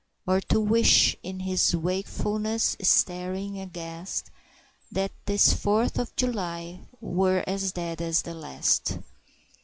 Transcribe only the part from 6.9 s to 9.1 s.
were as dead as the last!